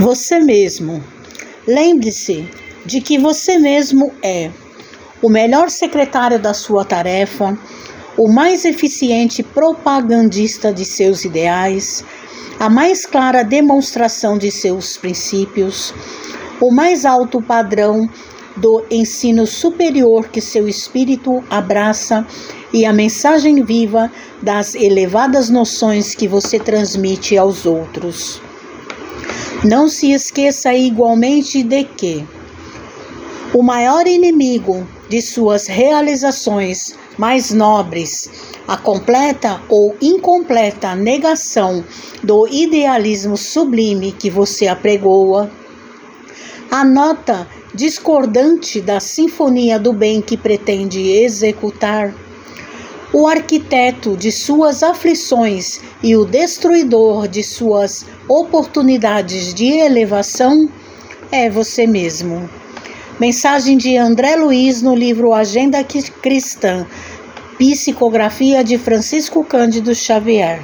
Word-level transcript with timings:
Você 0.00 0.40
mesmo. 0.40 1.04
Lembre-se 1.66 2.48
de 2.84 3.00
que 3.00 3.18
você 3.18 3.58
mesmo 3.58 4.10
é 4.22 4.50
o 5.20 5.28
melhor 5.28 5.70
secretário 5.70 6.38
da 6.40 6.54
sua 6.54 6.84
tarefa, 6.84 7.56
o 8.16 8.26
mais 8.26 8.64
eficiente 8.64 9.42
propagandista 9.42 10.72
de 10.72 10.84
seus 10.84 11.24
ideais, 11.24 12.04
a 12.58 12.68
mais 12.68 13.06
clara 13.06 13.44
demonstração 13.44 14.38
de 14.38 14.50
seus 14.50 14.96
princípios, 14.96 15.94
o 16.60 16.72
mais 16.72 17.04
alto 17.04 17.40
padrão 17.40 18.08
do 18.56 18.84
ensino 18.90 19.46
superior 19.46 20.28
que 20.28 20.40
seu 20.40 20.66
espírito 20.68 21.44
abraça 21.48 22.26
e 22.72 22.84
a 22.84 22.92
mensagem 22.92 23.62
viva 23.62 24.10
das 24.42 24.74
elevadas 24.74 25.48
noções 25.48 26.14
que 26.14 26.26
você 26.26 26.58
transmite 26.58 27.36
aos 27.36 27.66
outros. 27.66 28.40
Não 29.64 29.88
se 29.88 30.10
esqueça 30.10 30.74
igualmente 30.74 31.62
de 31.62 31.84
que 31.84 32.26
o 33.54 33.62
maior 33.62 34.08
inimigo 34.08 34.84
de 35.08 35.22
suas 35.22 35.68
realizações 35.68 36.98
mais 37.16 37.52
nobres, 37.52 38.28
a 38.66 38.76
completa 38.76 39.62
ou 39.68 39.94
incompleta 40.02 40.96
negação 40.96 41.84
do 42.24 42.48
idealismo 42.48 43.36
sublime 43.36 44.10
que 44.10 44.28
você 44.28 44.66
apregoa, 44.66 45.48
a 46.68 46.84
nota 46.84 47.46
discordante 47.72 48.80
da 48.80 48.98
sinfonia 48.98 49.78
do 49.78 49.92
bem 49.92 50.20
que 50.20 50.36
pretende 50.36 51.00
executar, 51.00 52.12
o 53.12 53.26
arquiteto 53.26 54.16
de 54.16 54.32
suas 54.32 54.82
aflições 54.82 55.80
e 56.02 56.16
o 56.16 56.24
destruidor 56.24 57.28
de 57.28 57.42
suas 57.42 58.06
oportunidades 58.26 59.52
de 59.52 59.66
elevação 59.66 60.68
é 61.30 61.50
você 61.50 61.86
mesmo. 61.86 62.48
Mensagem 63.20 63.76
de 63.76 63.98
André 63.98 64.34
Luiz 64.36 64.80
no 64.80 64.94
livro 64.94 65.34
Agenda 65.34 65.84
Cristã, 65.84 66.86
Psicografia 67.58 68.64
de 68.64 68.78
Francisco 68.78 69.44
Cândido 69.44 69.94
Xavier. 69.94 70.62